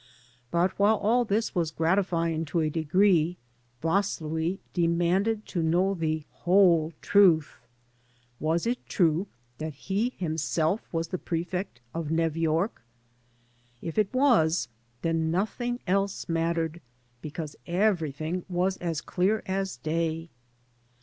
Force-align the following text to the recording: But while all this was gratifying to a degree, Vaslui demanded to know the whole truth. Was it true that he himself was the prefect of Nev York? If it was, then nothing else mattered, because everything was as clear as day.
But 0.49 0.79
while 0.79 0.95
all 0.95 1.25
this 1.25 1.53
was 1.53 1.69
gratifying 1.69 2.43
to 2.45 2.61
a 2.61 2.71
degree, 2.71 3.37
Vaslui 3.83 4.57
demanded 4.73 5.45
to 5.49 5.61
know 5.61 5.93
the 5.93 6.23
whole 6.31 6.91
truth. 7.01 7.59
Was 8.39 8.65
it 8.65 8.83
true 8.87 9.27
that 9.59 9.75
he 9.75 10.09
himself 10.17 10.91
was 10.91 11.09
the 11.09 11.19
prefect 11.19 11.81
of 11.93 12.09
Nev 12.09 12.35
York? 12.35 12.81
If 13.79 13.99
it 13.99 14.11
was, 14.11 14.69
then 15.03 15.29
nothing 15.29 15.79
else 15.85 16.27
mattered, 16.27 16.81
because 17.21 17.55
everything 17.67 18.43
was 18.49 18.77
as 18.77 19.01
clear 19.01 19.43
as 19.45 19.77
day. 19.77 20.31